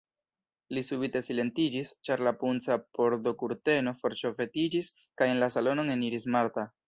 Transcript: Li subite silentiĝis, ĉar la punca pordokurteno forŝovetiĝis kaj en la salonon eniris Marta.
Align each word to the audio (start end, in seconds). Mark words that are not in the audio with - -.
Li 0.75 0.81
subite 0.85 1.19
silentiĝis, 1.27 1.91
ĉar 2.09 2.23
la 2.29 2.33
punca 2.45 2.77
pordokurteno 2.99 3.95
forŝovetiĝis 3.99 4.91
kaj 5.21 5.29
en 5.35 5.43
la 5.45 5.51
salonon 5.57 5.95
eniris 5.97 6.27
Marta. 6.37 6.67